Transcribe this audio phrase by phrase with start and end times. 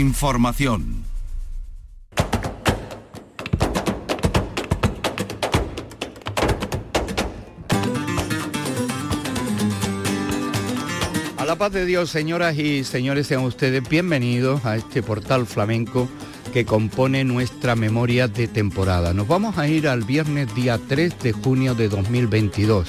[0.00, 1.04] Información.
[11.36, 16.08] A la paz de Dios, señoras y señores, sean ustedes bienvenidos a este portal flamenco
[16.54, 19.12] que compone nuestra memoria de temporada.
[19.12, 22.88] Nos vamos a ir al viernes día 3 de junio de 2022,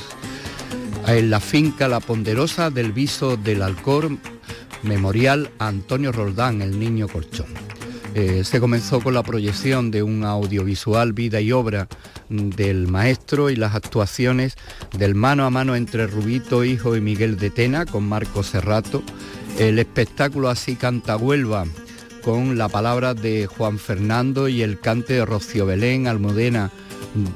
[1.08, 4.12] en la finca La Ponderosa del Viso del Alcor,
[4.84, 7.48] memorial Antonio Roldán, el niño colchón.
[8.14, 11.88] Eh, se comenzó con la proyección de un audiovisual vida y obra
[12.30, 14.56] del maestro y las actuaciones
[14.98, 19.02] del mano a mano entre Rubito Hijo y Miguel de Tena con Marco Serrato,
[19.60, 21.66] el espectáculo Así canta Huelva
[22.22, 26.70] con la palabra de Juan Fernando y el cante de Rocío Belén, Almudena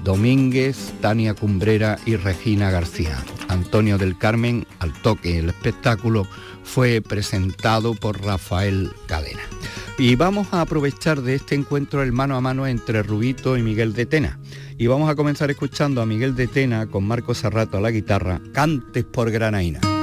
[0.03, 3.17] Domínguez, Tania Cumbrera y Regina García.
[3.47, 5.39] Antonio del Carmen al toque.
[5.39, 6.27] El espectáculo
[6.65, 9.43] fue presentado por Rafael Cadena.
[9.97, 13.93] Y vamos a aprovechar de este encuentro el mano a mano entre Rubito y Miguel
[13.93, 14.39] de Tena.
[14.77, 18.41] Y vamos a comenzar escuchando a Miguel de Tena con Marco Serrato a la guitarra,
[18.51, 19.94] Cantes por Granaína.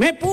[0.00, 0.29] Mais pour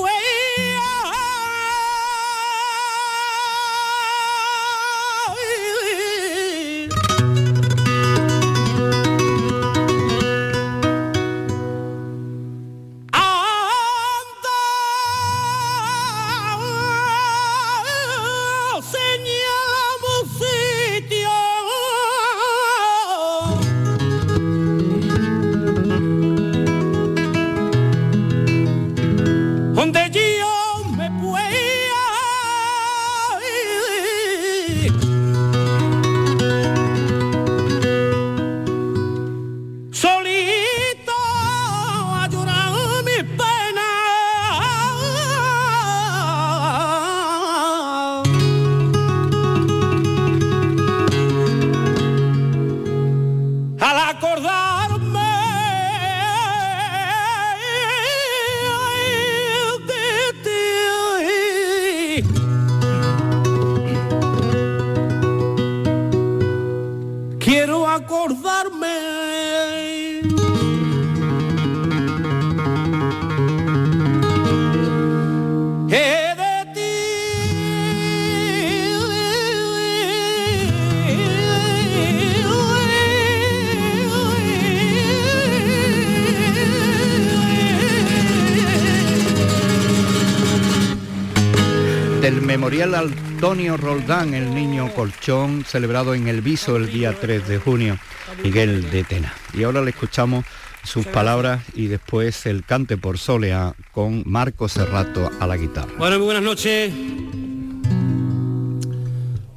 [93.47, 97.97] Antonio Roldán, el niño colchón, celebrado en el Viso el día 3 de junio,
[98.43, 99.33] Miguel de Tena.
[99.53, 100.43] Y ahora le escuchamos
[100.83, 105.93] sus palabras y después el cante por solea con Marco Serrato a la guitarra.
[105.97, 106.93] Bueno, muy buenas noches.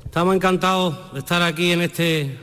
[0.04, 2.38] Estamos encantados de estar aquí en este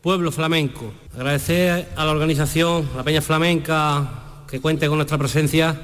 [0.00, 0.92] pueblo flamenco.
[1.14, 4.10] Agradecer a la organización, a la Peña Flamenca,
[4.48, 5.82] que cuente con nuestra presencia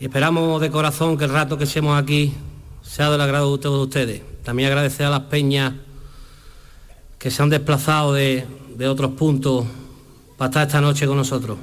[0.00, 2.34] y esperamos de corazón que el rato que seamos aquí
[2.86, 4.22] sea del agrado de todos ustedes.
[4.42, 5.74] También agradecer a las peñas
[7.18, 8.46] que se han desplazado de,
[8.88, 9.66] otros puntos
[10.36, 11.58] para estar esta noche con nosotros.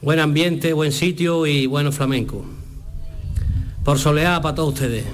[0.00, 2.44] Buen ambiente, buen sitio y bueno flamenco.
[3.84, 5.04] Por soleá para todos ustedes.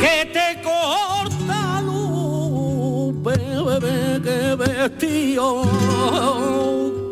[0.00, 5.46] Que te corta luz, bebé, que vestido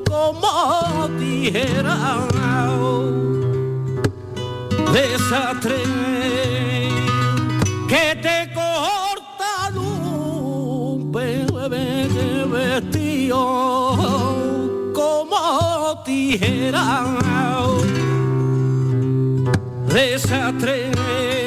[0.09, 2.31] como tijera
[4.93, 6.50] desastre.
[16.61, 17.05] será.
[19.89, 21.40] Desatreve.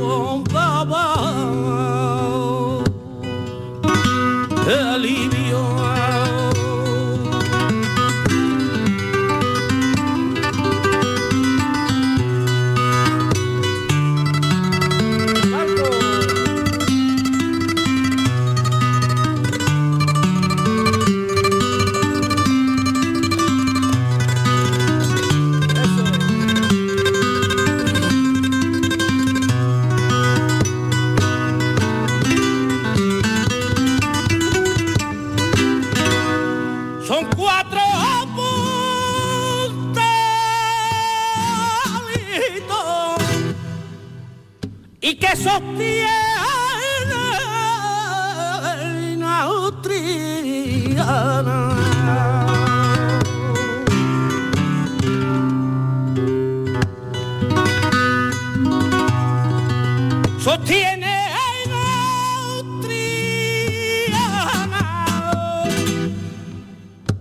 [0.00, 0.45] home.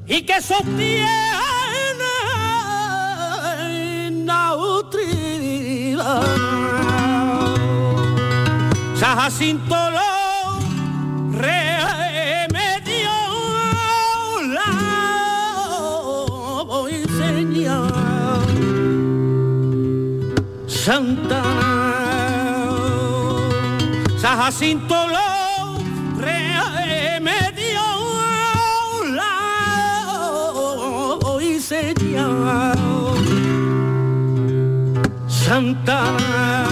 [0.08, 1.08] y que sostiene
[4.26, 6.24] la utilidad.
[9.00, 10.60] Jacinto lo
[11.32, 13.12] remedio
[14.54, 14.72] la
[16.66, 17.92] voy a enseñar.
[20.68, 21.42] Santa
[24.22, 25.25] Jacinto lo
[35.46, 36.65] Santa.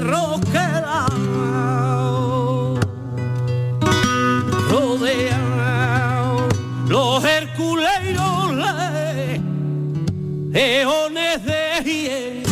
[0.00, 1.06] roquera
[4.70, 5.42] rodean
[6.88, 8.54] los herculeiros
[10.52, 12.42] leones de hiel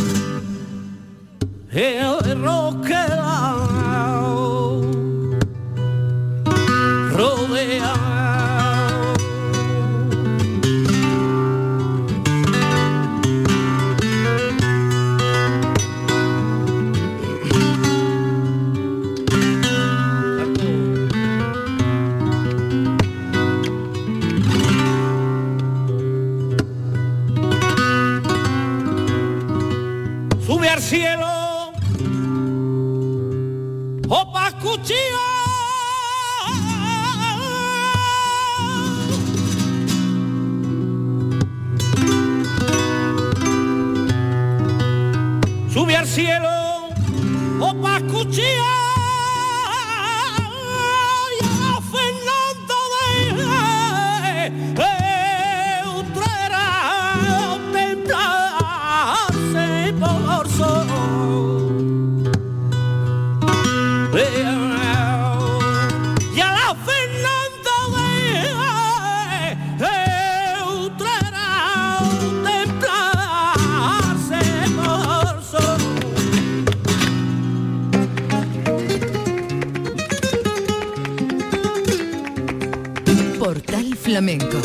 [83.47, 84.57] Portal Flamenco.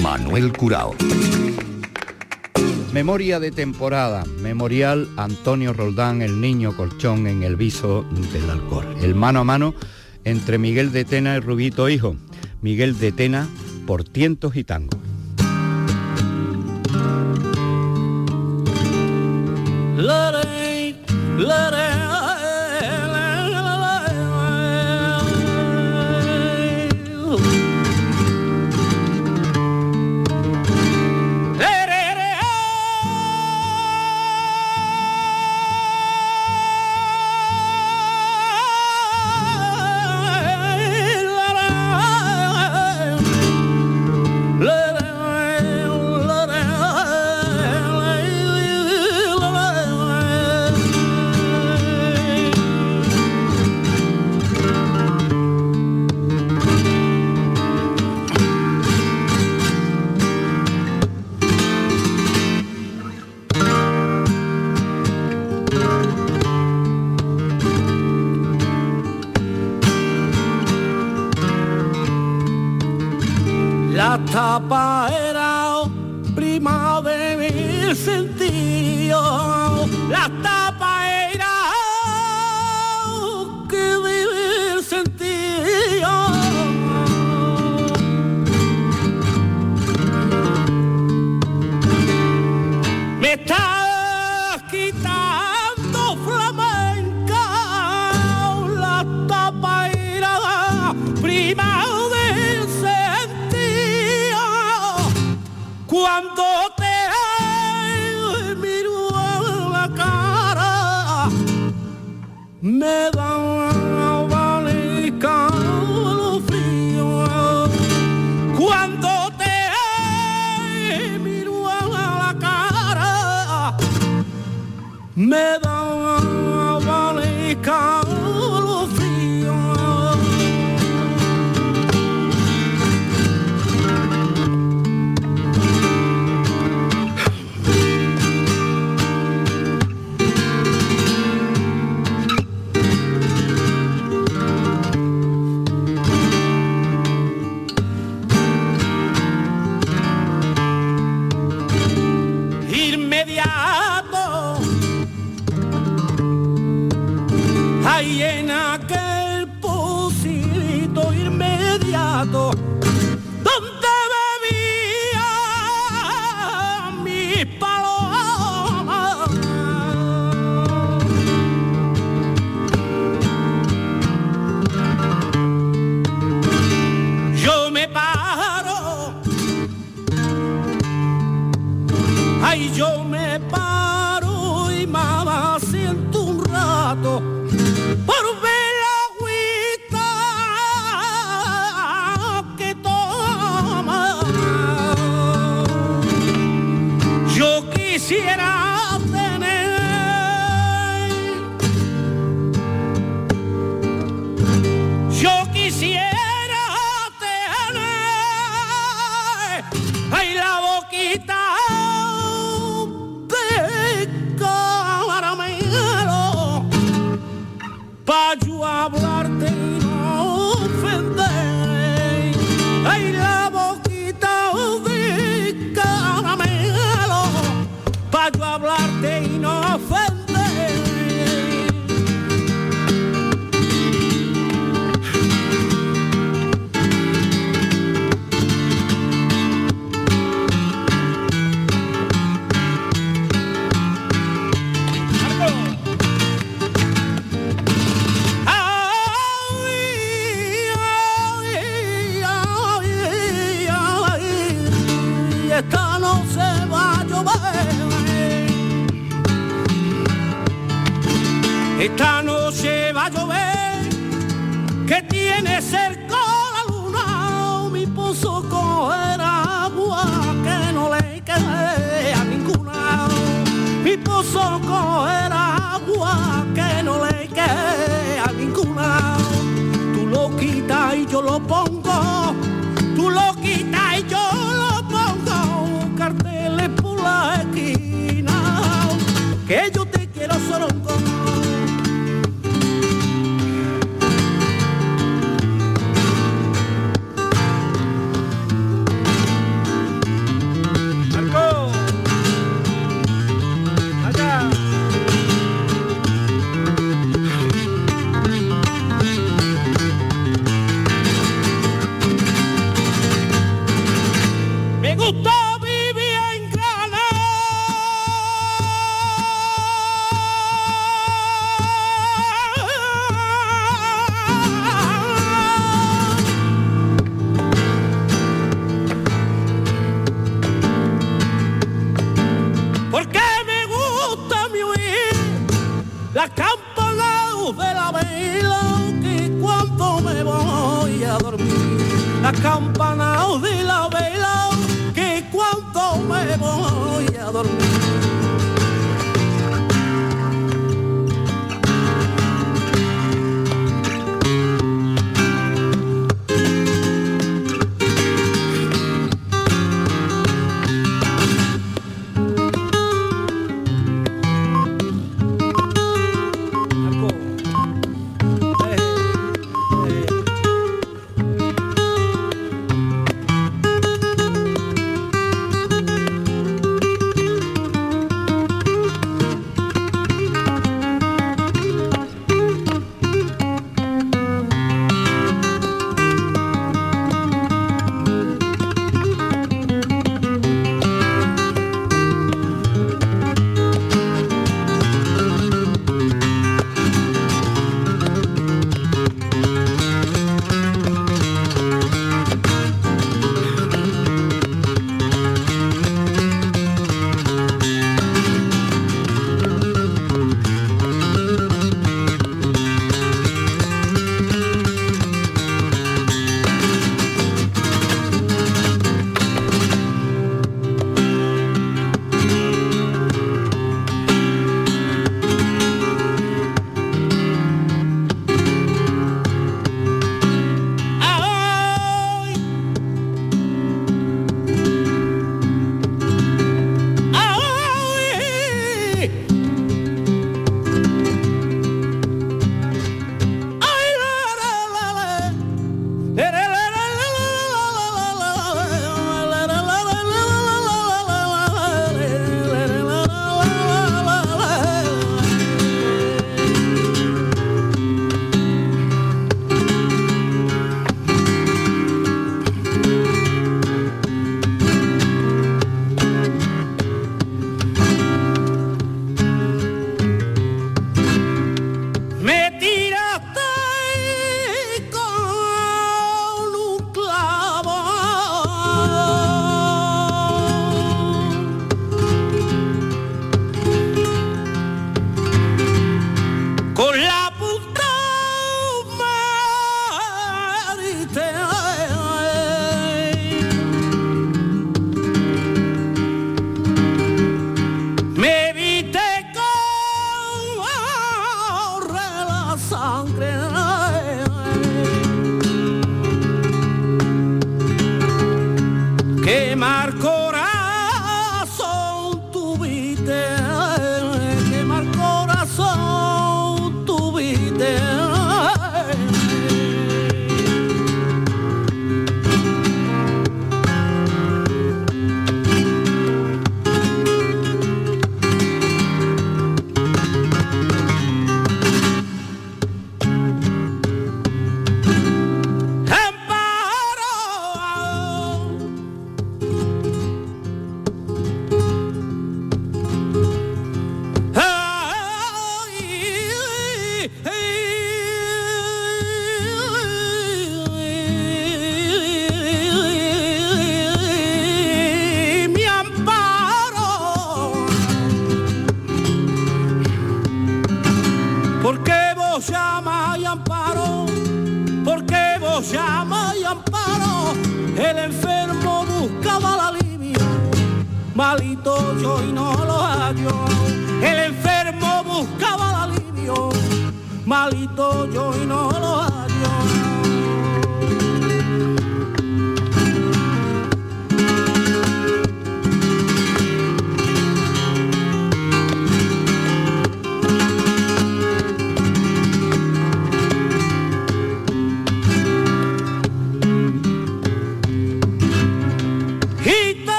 [0.00, 0.94] Manuel Curao.
[2.92, 8.94] Memoria de temporada, memorial Antonio Roldán, el niño colchón en el viso del alcohol.
[9.02, 9.74] El mano a mano
[10.22, 12.14] entre Miguel de Tena y Rubito Hijo.
[12.60, 13.48] Miguel de Tena
[13.84, 15.00] por tientos y tangos.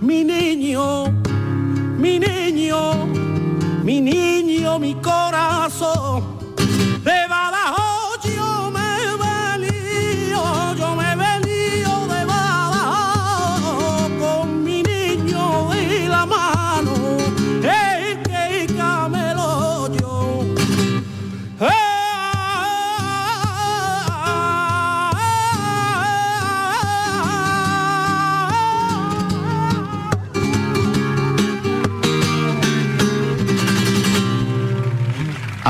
[0.00, 1.12] Mi niño,
[1.98, 3.06] mi niño,
[3.84, 6.41] mi niño, mi corazón.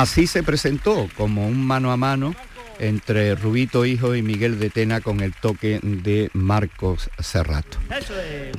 [0.03, 2.35] Así se presentó como un mano a mano
[2.77, 7.77] entre Rubito Hijo y Miguel de Tena con el toque de Marcos Serrato.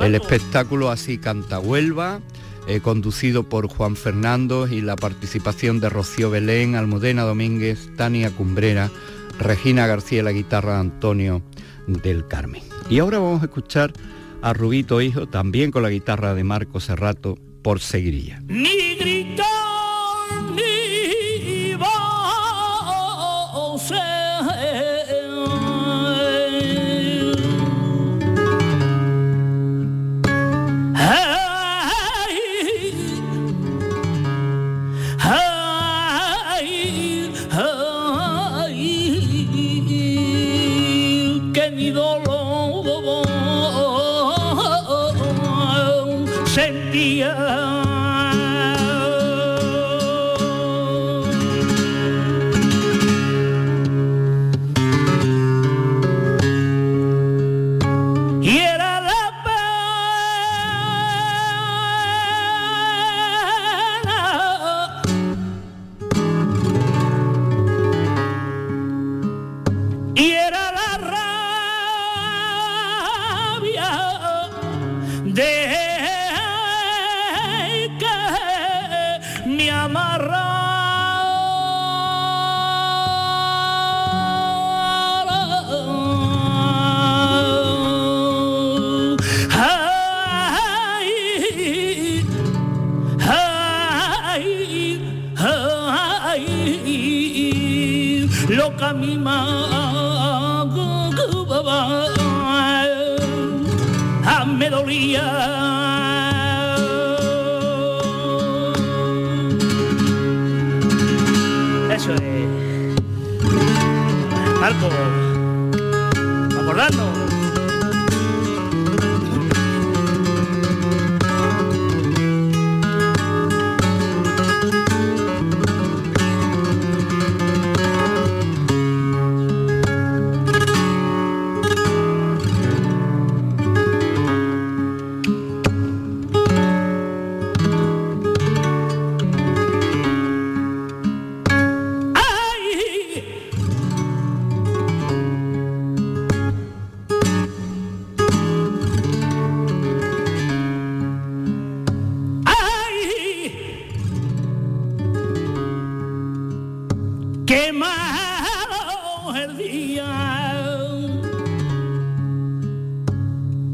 [0.00, 2.22] El espectáculo así canta Huelva,
[2.66, 8.90] eh, conducido por Juan Fernando y la participación de Rocío Belén, Almudena Domínguez, Tania Cumbrera,
[9.38, 11.42] Regina García la guitarra de Antonio
[11.86, 12.62] del Carmen.
[12.88, 13.92] Y ahora vamos a escuchar
[14.40, 19.53] a Rubito Hijo, también con la guitarra de Marcos Serrato, por gritar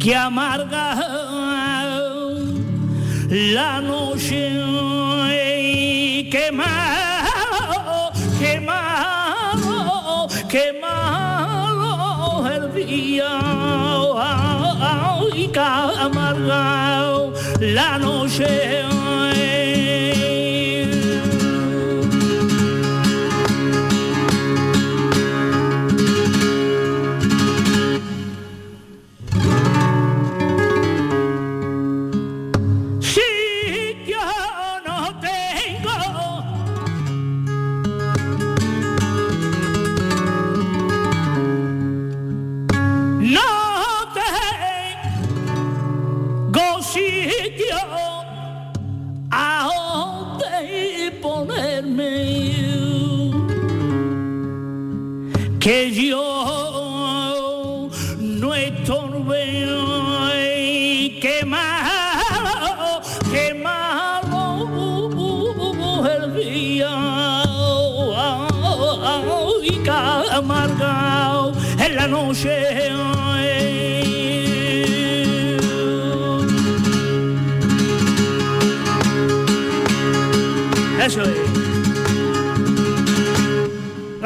[0.01, 0.95] que amarga
[3.29, 4.51] la noche,
[6.31, 8.13] qué malo,
[10.49, 13.29] qué malo el día,
[14.21, 17.31] ay, que amarga
[17.61, 19.00] la noche.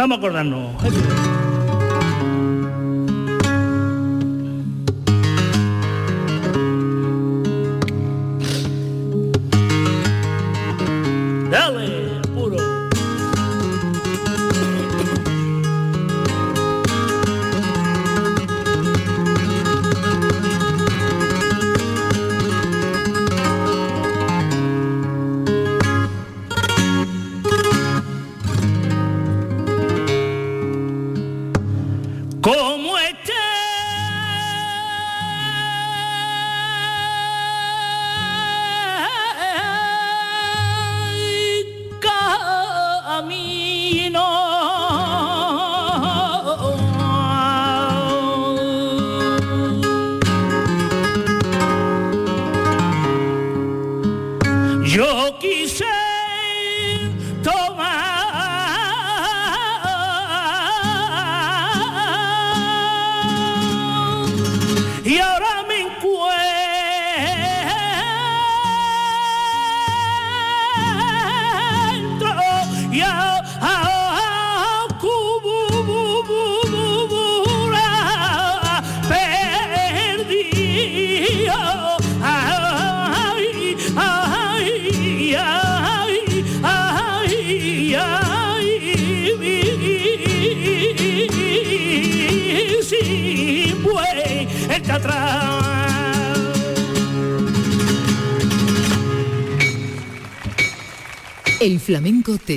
[0.05, 1.14] Vamos a acordarnos.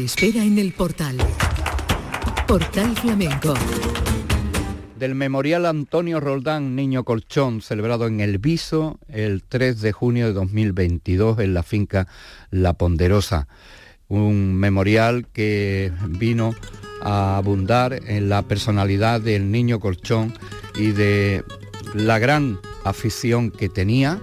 [0.04, 1.18] Espera en el portal.
[2.48, 3.54] Portal Flamenco.
[4.98, 10.34] Del Memorial Antonio Roldán Niño Colchón, celebrado en El Viso el 3 de junio de
[10.34, 12.08] 2022 en la finca
[12.52, 13.48] La Ponderosa.
[14.08, 16.54] Un memorial que vino
[17.02, 20.34] a abundar en la personalidad del Niño Colchón
[20.76, 21.43] y de
[21.93, 24.20] la gran afición que tenía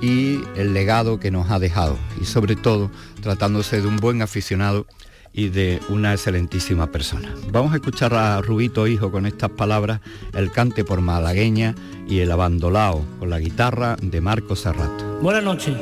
[0.00, 1.96] y el legado que nos ha dejado.
[2.20, 2.90] Y sobre todo
[3.22, 4.86] tratándose de un buen aficionado
[5.32, 7.34] y de una excelentísima persona.
[7.50, 10.00] Vamos a escuchar a Rubito Hijo con estas palabras,
[10.34, 11.74] el cante por malagueña
[12.08, 14.90] y el abandolao con la guitarra de Marco Serrat.
[15.22, 15.74] Buenas noches.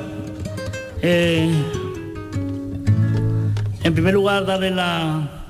[1.03, 1.51] Eh,
[3.83, 5.45] en primer lugar, darle la,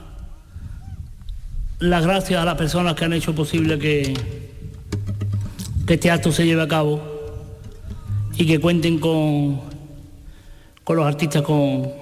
[1.79, 4.15] las gracias a las personas que han hecho posible que,
[5.87, 7.03] que este acto se lleve a cabo
[8.37, 9.61] y que cuenten con,
[10.85, 12.00] con los artistas con,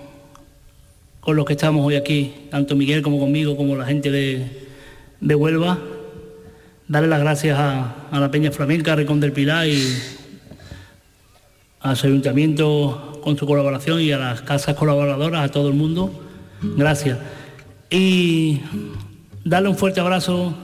[1.20, 4.66] con los que estamos hoy aquí, tanto Miguel como conmigo, como la gente de,
[5.20, 5.78] de Huelva.
[6.86, 9.82] Darle las gracias a, la Peña Flamenca, a Recón del Pilar y
[11.80, 16.10] a su ayuntamiento con su colaboración y a las casas colaboradoras, a todo el mundo.
[16.62, 17.18] Gracias.
[17.90, 18.60] Y
[19.44, 20.54] darle un fuerte abrazo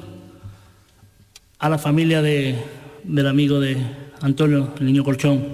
[1.59, 2.57] a la familia de-
[3.05, 3.77] del amigo de
[4.23, 5.45] Antonio, el niño Colchón,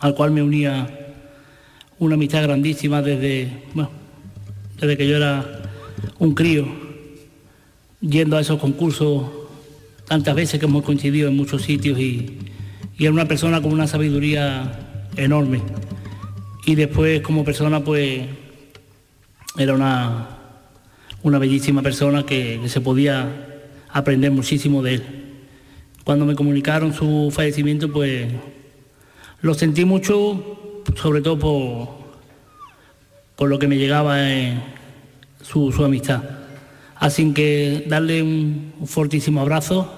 [0.00, 0.88] al cual me unía
[1.98, 3.90] una amistad grandísima desde, bueno,
[4.80, 5.62] desde que yo era
[6.18, 6.66] un crío,
[8.00, 9.24] yendo a esos concursos
[10.06, 12.38] tantas veces que hemos coincidido en muchos sitios y,
[12.98, 15.60] era una persona con una sabiduría enorme.
[16.64, 18.22] Y después como persona pues
[19.58, 20.28] era una,
[21.24, 25.02] una bellísima persona que, que se podía aprender muchísimo de él.
[26.04, 28.28] Cuando me comunicaron su fallecimiento pues
[29.42, 32.03] lo sentí mucho, sobre todo por,
[33.36, 34.54] por lo que me llegaba eh,
[35.42, 36.22] su, su amistad.
[36.96, 39.92] Así que darle un, fortísimo abrazo,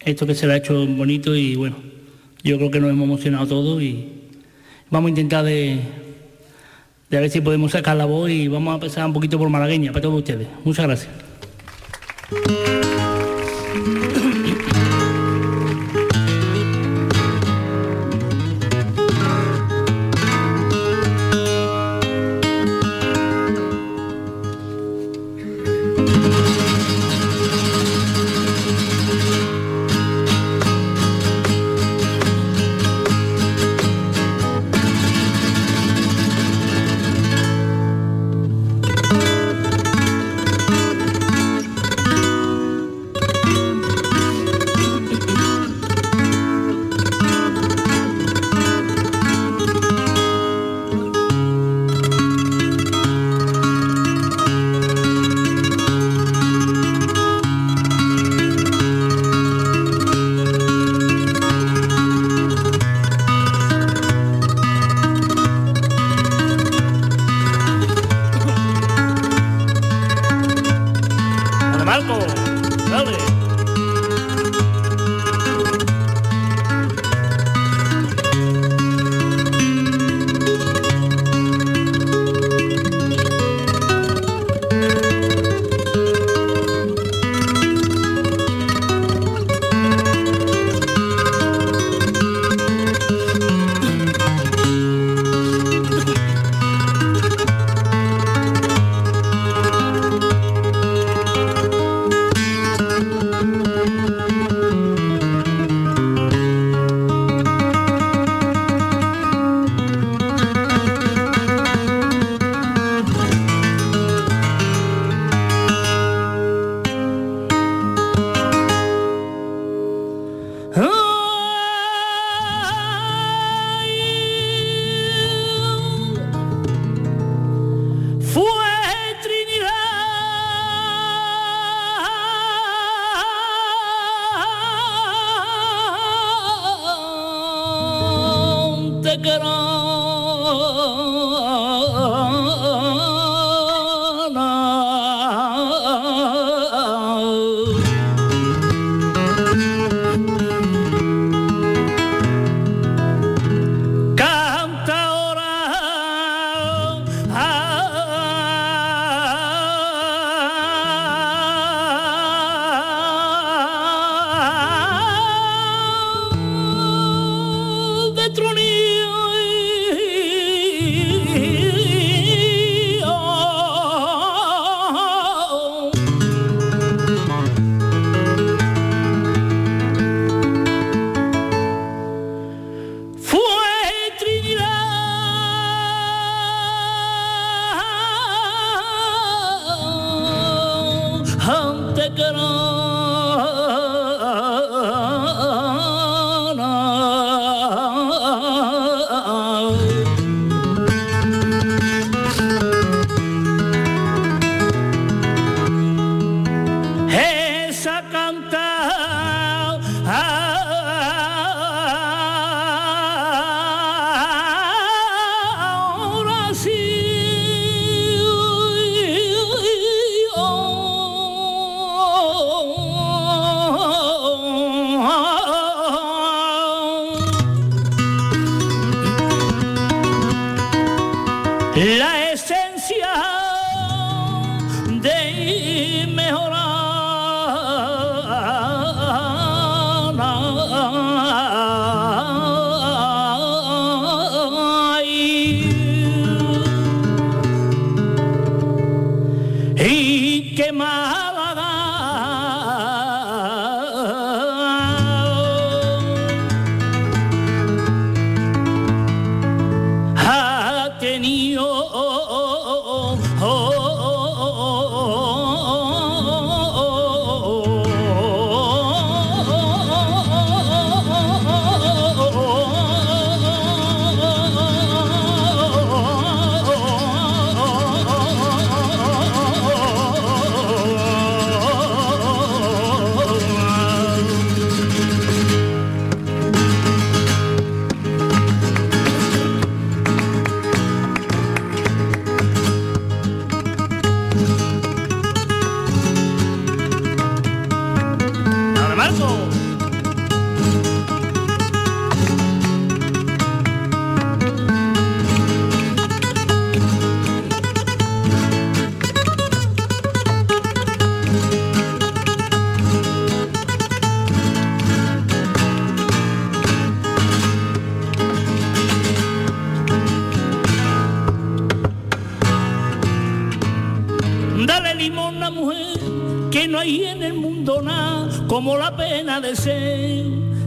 [0.00, 1.76] esto que se le ha hecho bonito y bueno,
[2.42, 4.08] yo creo que nos hemos emocionado todos y
[4.90, 5.78] vamos a intentar de,
[7.10, 9.48] de a ver si podemos sacar la voz y vamos a empezar un poquito por
[9.48, 10.46] malagueña para todos ustedes.
[10.64, 11.10] Muchas gracias.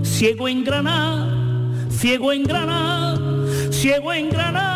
[0.04, 1.28] Ciego en Granada,
[1.90, 3.18] ciego en Granada,
[3.72, 4.69] ciego en Granada.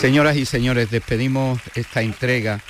[0.00, 2.62] Señoras y señores, despedimos esta entrega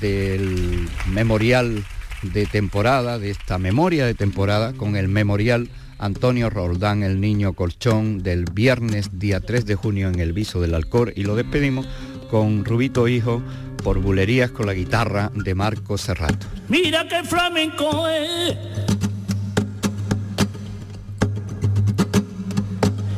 [0.00, 1.84] del memorial
[2.22, 8.22] de temporada, de esta memoria de temporada, con el memorial Antonio Roldán, el niño colchón,
[8.22, 11.86] del viernes día 3 de junio en el Viso del Alcor y lo despedimos
[12.30, 13.42] con Rubito Hijo
[13.82, 16.46] por bulerías con la guitarra de Marco Serrato.
[16.68, 18.56] Mira qué flamenco es.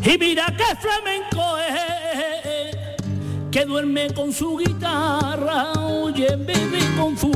[0.03, 2.56] Y mira qué flamenco es
[3.57, 7.31] que duerme con su guitarra, oye, bebe con su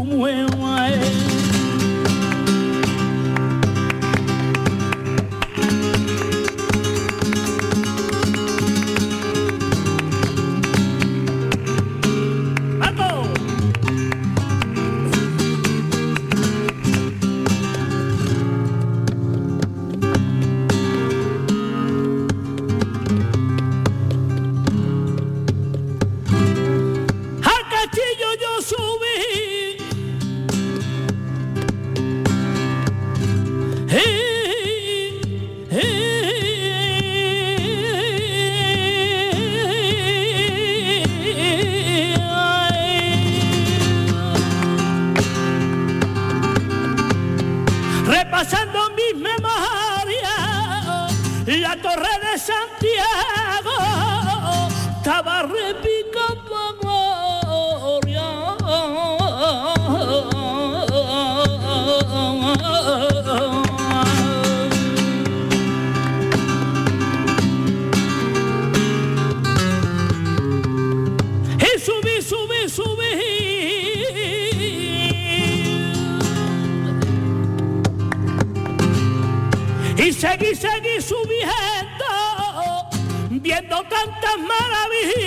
[84.30, 85.19] las maravillas.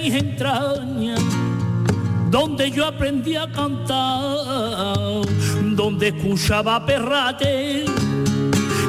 [0.00, 1.40] Mueve.
[2.84, 5.22] aprendí a cantar,
[5.76, 7.84] donde escuchaba perrate,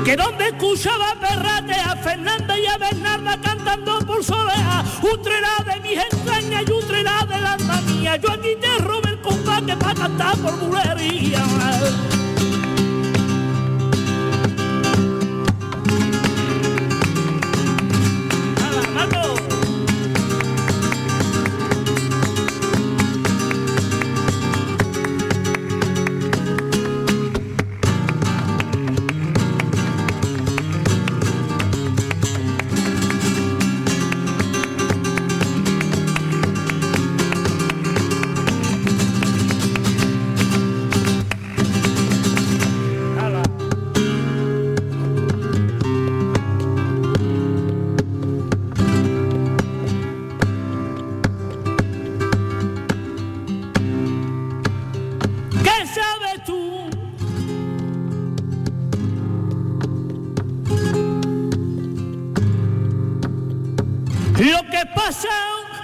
[0.06, 6.00] que donde escuchaba perrate a Fernanda y a Bernarda cantando por soleá, utrera de mis
[6.12, 10.60] entrañas y utrera de la mía, yo aquí te robé el combate para cantar por
[10.60, 11.44] bulería.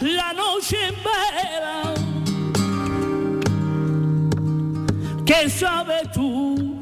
[0.01, 1.93] la noche entera.
[5.25, 6.75] ¿Qué sabes tú?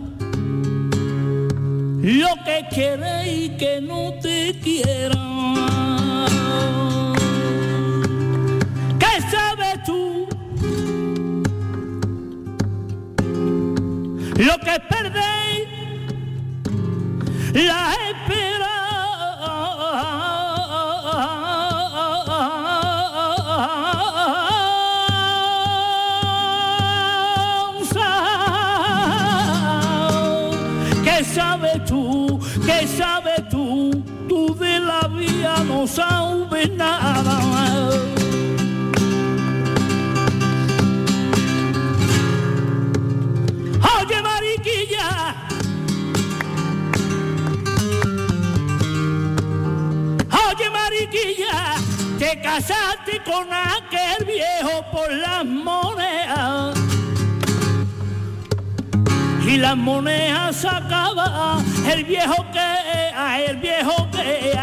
[2.01, 5.25] Lo que quieres y que no te quieran.
[8.99, 10.27] ¿Qué sabes tú?
[14.37, 15.65] Lo que perdéis
[17.53, 17.93] la
[36.71, 37.39] nada
[43.97, 45.35] Oye, mariquilla.
[50.47, 51.75] Oye, mariquilla,
[52.19, 56.77] te casaste con aquel viejo por las monedas.
[59.47, 61.57] Y las monedas sacaba
[61.91, 64.53] el viejo que, el viejo que,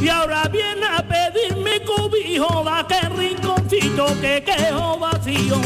[0.00, 0.49] y ahora
[2.48, 5.60] va que rinconcito que quedó vacío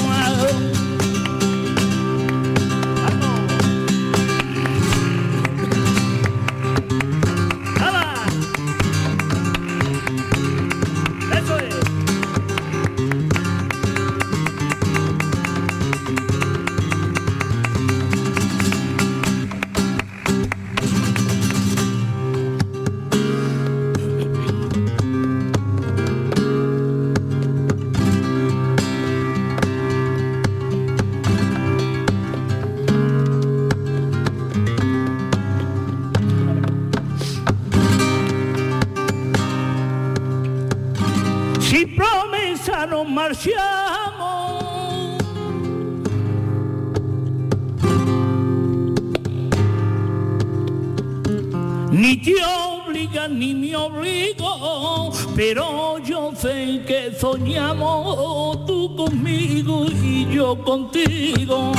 [57.19, 61.73] soñamos tú conmigo y yo contigo.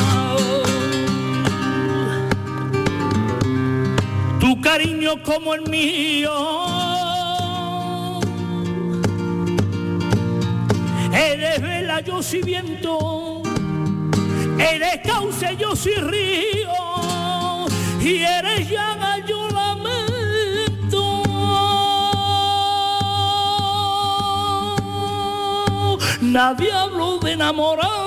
[4.40, 6.32] Tu cariño como el mío
[11.16, 13.42] Eres vela, yo soy viento.
[14.60, 16.74] Eres cauce, yo soy río.
[18.02, 19.05] Y eres llaga,
[26.36, 28.06] Nadie habló de enamorado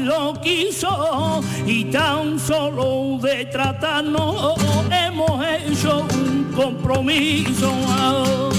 [0.00, 4.54] lo quiso y tan solo de tratarnos
[4.90, 8.49] hemos hecho un compromiso.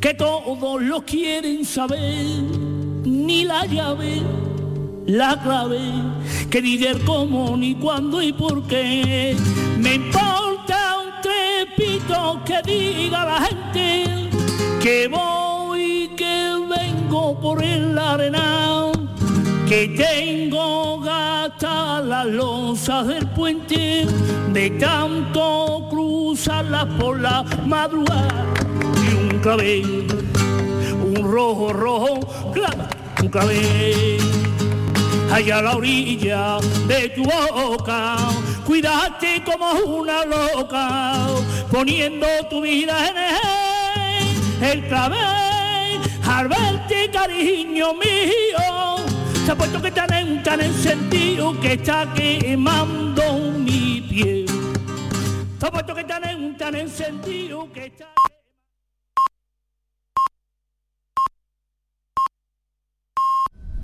[0.00, 2.24] Que todos lo quieren saber,
[3.04, 4.22] ni la llave,
[5.06, 5.80] la clave,
[6.48, 9.36] que diga cómo, ni cuándo y por qué.
[9.78, 14.30] Me importa un trepito que diga la gente
[14.82, 18.92] que voy, que vengo por el arenal,
[19.68, 24.06] que tengo gata las losas del puente
[24.54, 25.88] de tanto
[26.34, 28.44] cruzarlas por la madrugada
[29.08, 30.06] y un clavel,
[31.00, 32.88] un rojo, rojo, clava,
[33.22, 34.18] un clavel
[35.32, 36.58] allá a la orilla
[36.88, 38.16] de tu boca.
[38.66, 41.28] Cuídate como una loca,
[41.70, 48.96] poniendo tu vida en el, el clavel, al verte cariño mío
[49.46, 53.22] se ha puesto que tan en, tan sentido que está quemando
[53.56, 54.46] mi piel.
[55.60, 58.13] Ha puesto que tan en, tan sentido que está...